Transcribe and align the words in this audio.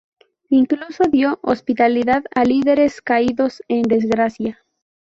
Incluso 0.49 1.03
dio 1.11 1.37
hospitalidad 1.43 2.23
a 2.33 2.43
líderes 2.43 3.03
caídos 3.03 3.61
en 3.67 3.83
desgracia. 3.83 4.65